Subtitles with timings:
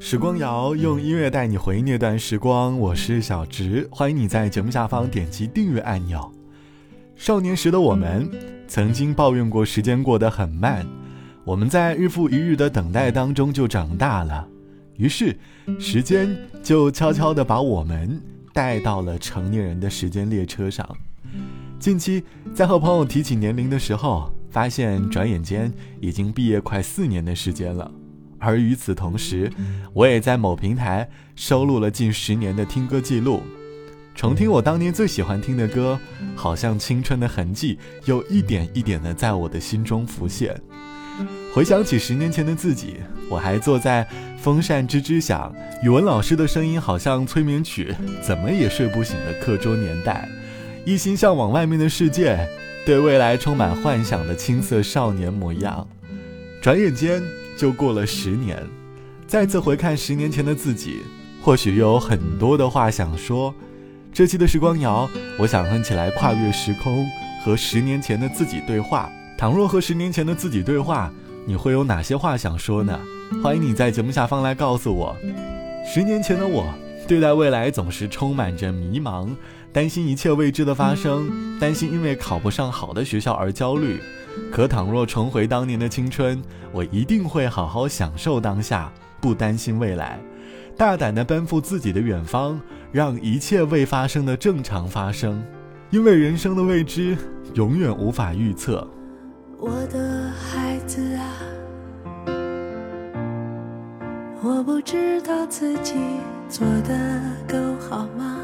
[0.00, 6.32] 时光谣用音乐带你回忆那段时光，我是小直，欢迎你在节目下方点击订阅按钮。
[7.16, 8.30] 少年时的我们，
[8.68, 10.86] 曾经抱怨过时间过得很慢，
[11.44, 14.46] 我们在日复一日的等待当中就长大了，
[14.96, 15.36] 于是
[15.80, 18.22] 时间就悄悄地把我们
[18.54, 20.88] 带到了成年人的时间列车上。
[21.80, 22.22] 近期
[22.54, 27.90] 在和朋友提起年龄的时候，发现转眼间已经毕业快四年的时间了。
[28.38, 29.50] 而与此同时，
[29.92, 33.42] 我也在某平台收录了近十年的听歌记录，
[34.14, 35.98] 重听我当年最喜欢听的歌，
[36.34, 40.60] 好像青春的痕迹又一点一点的在我的心中浮现。
[41.52, 44.06] 回想起十年前的自己，我还坐在
[44.38, 45.52] 风扇吱吱响，
[45.82, 50.28] 语文老师的声音好像催眠曲，怎么也睡不醒的课桌年代，
[50.84, 52.38] 一心向往外面的世界，
[52.86, 55.86] 对未来充满幻想的青涩少年模样。
[56.62, 57.20] 转眼间。
[57.58, 58.64] 就过了十年，
[59.26, 61.00] 再次回看十年前的自己，
[61.42, 63.52] 或许又有很多的话想说。
[64.12, 65.10] 这期的时光谣，
[65.40, 67.04] 我想哼起来跨越时空，
[67.44, 69.10] 和十年前的自己对话。
[69.36, 71.12] 倘若和十年前的自己对话，
[71.46, 72.96] 你会有哪些话想说呢？
[73.42, 75.16] 欢迎你在节目下方来告诉我。
[75.84, 76.72] 十年前的我，
[77.08, 79.28] 对待未来总是充满着迷茫，
[79.72, 83.98] 担心一切未知的发生，担心因为考不上好的学校而焦虑。
[84.50, 90.18] 可倘若重回当年的青春，我一定会好好享受当下，不担心未来，
[90.76, 95.42] 大胆地奔赴自己的远方，让一切未发生的正常发生。
[95.90, 97.16] 因为人生的未知，
[97.54, 98.86] 永远无法预测。
[99.58, 101.24] 我的孩子啊，
[104.42, 105.94] 我不知道自己
[106.48, 107.56] 做的够
[107.88, 108.40] 好吗？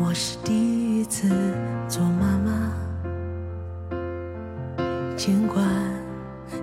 [0.00, 1.28] 我是第一次
[1.88, 2.37] 做妈妈。
[5.18, 5.66] 尽管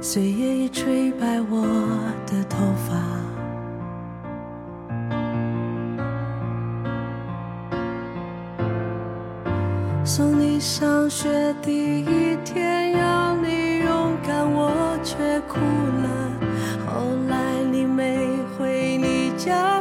[0.02, 1.62] 岁月已吹白我
[2.26, 2.96] 的头发，
[10.06, 15.18] 送你上学第一天要你勇敢，我却
[15.50, 16.32] 哭了。
[16.88, 19.75] 后来你没回你家，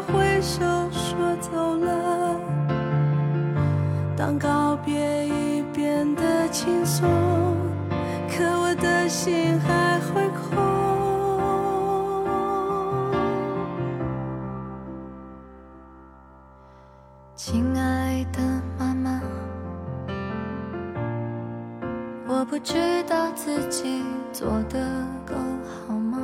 [22.45, 24.79] 我不知道自己做的
[25.25, 25.35] 够
[25.65, 26.19] 好吗？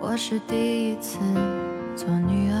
[0.00, 1.18] 我是第一次
[1.94, 2.56] 做女儿，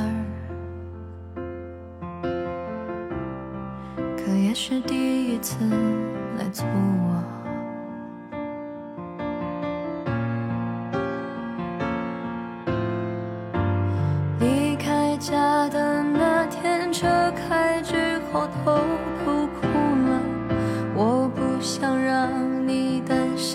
[4.14, 5.56] 可也是第一次。
[6.38, 7.24] 来做我。
[14.38, 18.82] 离开家的那天，车开之后都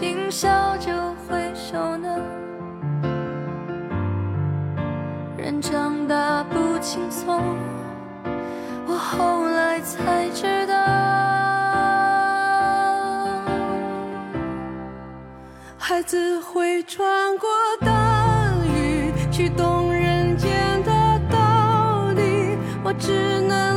[0.04, 0.92] 担心，笑就
[1.26, 2.10] 挥手呢。
[5.38, 7.42] 人长大不轻松，
[8.86, 10.74] 我后来才知道。
[15.78, 17.48] 孩子会穿过
[17.80, 20.92] 大雨，去懂人间的
[21.30, 22.58] 道理。
[22.84, 23.73] 我只能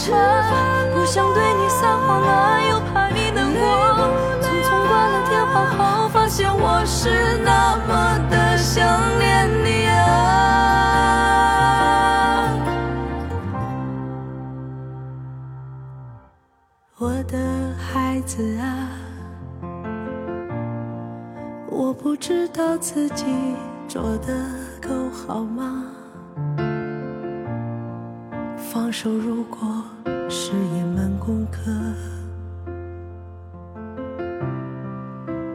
[0.00, 0.50] 不说话。
[0.94, 3.60] 不想对你撒谎啊，又怕你难过。
[4.40, 8.82] 匆匆挂了电话后，发现我是那么的想
[9.18, 10.00] 念你啊。
[16.98, 17.36] 我的
[17.76, 18.88] 孩子啊，
[21.68, 23.26] 我不知道自己
[23.86, 24.34] 做的
[24.80, 25.84] 够好吗？
[28.72, 29.58] 放手如果
[30.32, 31.72] 是一门功课，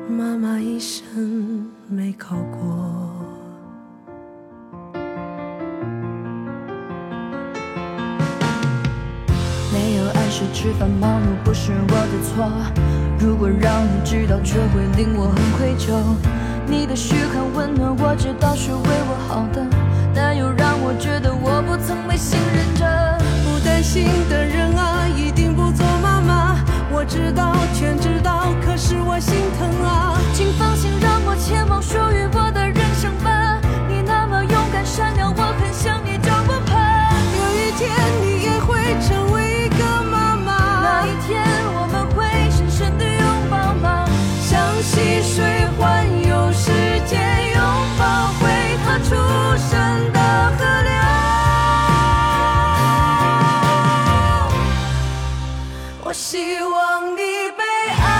[0.10, 3.16] 妈妈一生没考过。
[10.38, 12.52] 是吃饭忙碌不是我的错。
[13.18, 15.94] 如果让你知道，却会令我很愧疚。
[16.68, 19.66] 你的嘘寒问暖，我知道是为我好的，
[20.14, 23.05] 但又让我觉得我不曾被信任着。
[23.86, 26.58] 心的人啊，一定不做妈妈。
[26.92, 30.20] 我知道，全知道，可是我心疼啊。
[30.34, 32.28] 请放心，让我前往属于
[56.18, 57.18] 希望你
[57.58, 58.15] 被爱。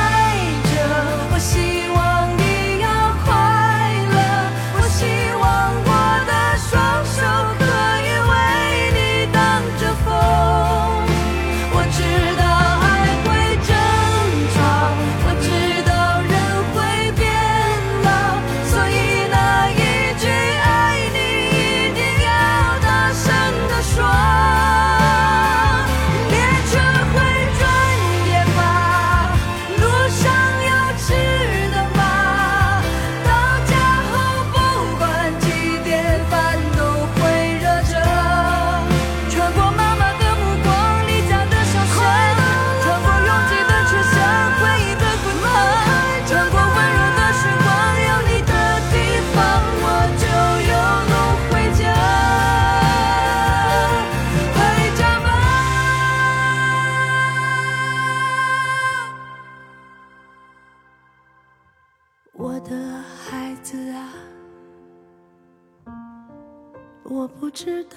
[67.08, 67.96] 我不知道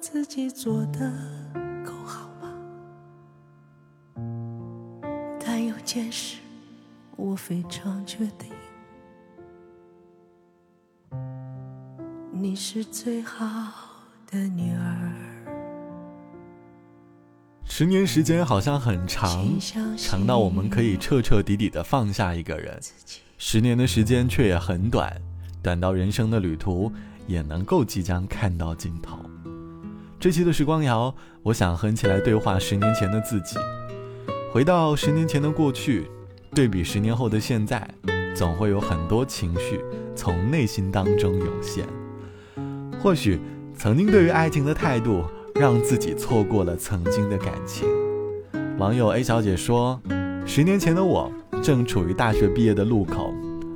[0.00, 1.12] 自己做的
[1.84, 2.54] 够好吗？
[5.44, 6.38] 但有件事
[7.16, 8.48] 我非常确定，
[12.30, 13.44] 你是最好
[14.30, 15.12] 的女儿。
[17.64, 19.44] 十年时间好像很长，
[19.96, 22.78] 长到我们可以彻彻底底的放下一个人。
[23.36, 25.20] 十年的时间却也很短，
[25.60, 26.92] 短到人生的旅途
[27.28, 29.18] 也能够即将看到尽头。
[30.18, 31.14] 这期的时光谣，
[31.44, 33.56] 我想和起来对话十年前的自己，
[34.52, 36.10] 回到十年前的过去，
[36.52, 37.88] 对比十年后的现在，
[38.34, 39.80] 总会有很多情绪
[40.16, 41.86] 从内心当中涌现。
[43.00, 43.38] 或许
[43.76, 45.22] 曾经对于爱情的态度，
[45.54, 47.86] 让自己错过了曾经的感情。
[48.78, 50.00] 网友 A 小姐说
[50.44, 51.30] ：“十年前的我
[51.62, 53.32] 正处于大学毕业的路口，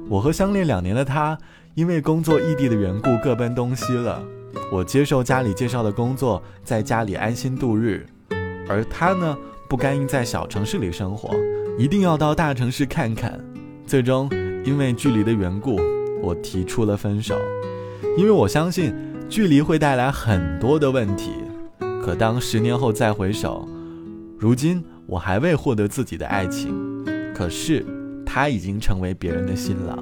[0.09, 1.39] 我和相恋两年的他，
[1.75, 4.23] 因为工作异地的缘故各奔东西了。
[4.71, 8.07] 我接受家里介绍的工作，在家里安心度日，
[8.69, 9.37] 而他呢，
[9.69, 11.35] 不甘于在小城市里生活，
[11.79, 13.43] 一定要到大城市看看。
[13.87, 14.29] 最终，
[14.65, 15.81] 因为距离的缘故，
[16.23, 17.39] 我提出了分手，
[18.19, 18.95] 因为我相信
[19.29, 21.33] 距离会带来很多的问题。
[22.03, 23.67] 可当十年后再回首，
[24.39, 26.75] 如今我还未获得自己的爱情，
[27.35, 27.85] 可是
[28.27, 29.99] 他已经成为别人的新郎。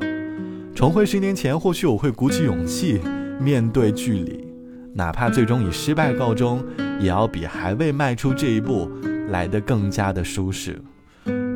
[0.75, 3.01] 重回十年前，或许我会鼓起勇气
[3.39, 4.47] 面对距离，
[4.95, 6.65] 哪怕最终以失败告终，
[6.99, 8.91] 也要比还未迈出这一步
[9.29, 10.81] 来得更加的舒适。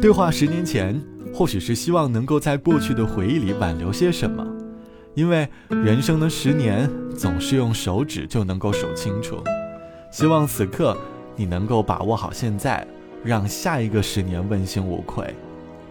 [0.00, 1.00] 对话十年前，
[1.32, 4.46] 或许是希望能够在过去的回忆里挽留些什么，
[5.14, 9.42] 因为人生的十年总是用手指就能够数清楚。
[10.10, 10.96] 希望此刻
[11.34, 12.86] 你能够把握好现在，
[13.24, 15.34] 让下一个十年问心无愧。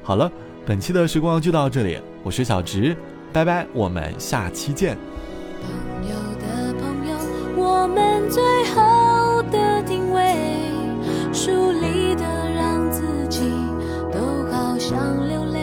[0.03, 0.31] 好了，
[0.65, 2.95] 本期的时光就到这里，我是小直，
[3.33, 4.95] 拜拜，我们下期见。
[5.59, 7.17] 朋友的朋友，
[7.57, 8.43] 我们最
[8.75, 10.35] 后的定位，
[11.33, 12.23] 疏离的
[12.55, 13.41] 让自己
[14.11, 14.19] 都
[14.51, 15.59] 好想流泪。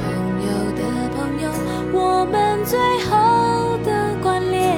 [0.00, 0.08] 朋
[0.40, 0.80] 友的
[1.14, 1.50] 朋友，
[1.92, 4.74] 我们最后的关联，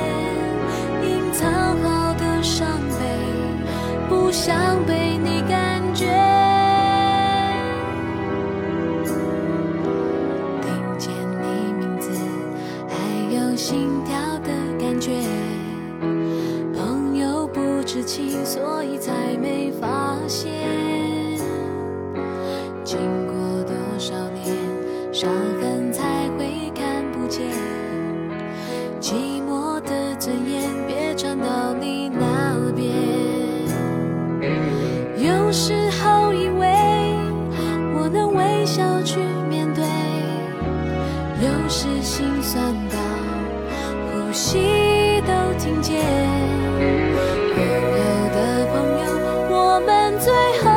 [1.05, 2.67] 隐藏好的伤
[2.99, 3.07] 悲，
[4.09, 5.18] 不想被
[25.21, 25.29] 伤
[25.61, 27.45] 痕才会看不见。
[29.01, 32.87] 寂寞的尊严，别传到你那边。
[35.17, 36.69] 有时候以为
[37.97, 39.19] 我能微笑去
[39.51, 39.85] 面对，
[41.43, 42.97] 有时心酸到
[44.13, 45.99] 呼吸都听见。
[47.57, 47.61] 朋
[47.91, 48.05] 友
[48.37, 48.39] 的
[48.71, 49.05] 朋友，
[49.51, 50.31] 我们最
[50.63, 50.71] 后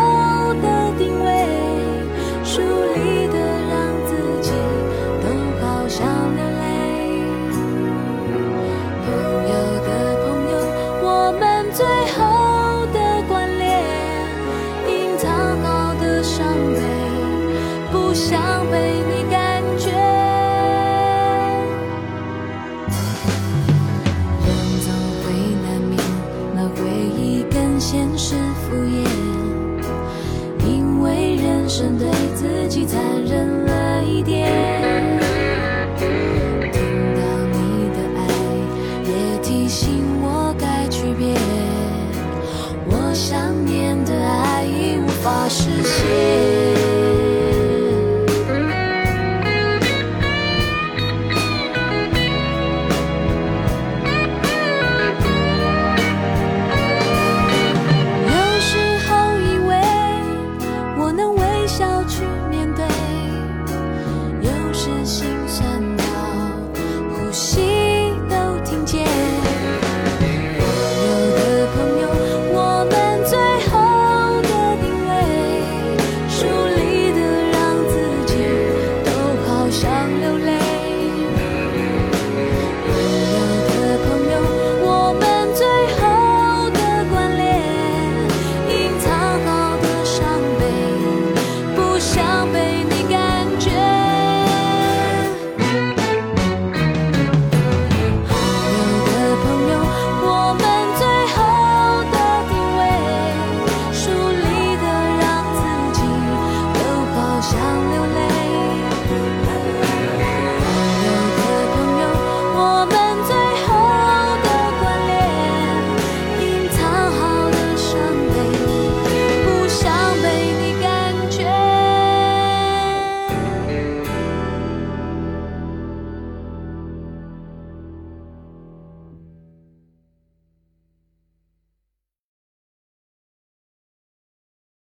[43.66, 46.41] 年的爱已无法实现。